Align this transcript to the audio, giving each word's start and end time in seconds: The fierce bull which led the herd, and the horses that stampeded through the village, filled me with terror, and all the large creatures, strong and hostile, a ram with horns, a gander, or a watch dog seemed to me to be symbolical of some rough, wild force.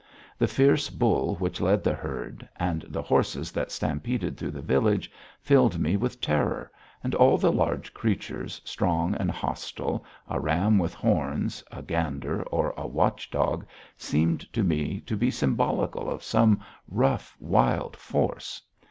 The 0.39 0.47
fierce 0.47 0.89
bull 0.89 1.35
which 1.35 1.61
led 1.61 1.83
the 1.83 1.93
herd, 1.93 2.49
and 2.55 2.81
the 2.87 3.03
horses 3.03 3.51
that 3.51 3.71
stampeded 3.71 4.35
through 4.35 4.49
the 4.49 4.59
village, 4.63 5.11
filled 5.41 5.77
me 5.77 5.95
with 5.95 6.19
terror, 6.19 6.71
and 7.03 7.13
all 7.13 7.37
the 7.37 7.51
large 7.51 7.93
creatures, 7.93 8.59
strong 8.65 9.13
and 9.13 9.29
hostile, 9.29 10.03
a 10.27 10.39
ram 10.39 10.79
with 10.79 10.95
horns, 10.95 11.63
a 11.71 11.83
gander, 11.83 12.41
or 12.45 12.73
a 12.75 12.87
watch 12.87 13.29
dog 13.29 13.63
seemed 13.95 14.51
to 14.53 14.63
me 14.63 15.01
to 15.01 15.15
be 15.15 15.29
symbolical 15.29 16.09
of 16.09 16.23
some 16.23 16.61
rough, 16.89 17.37
wild 17.39 17.95
force. 17.95 18.59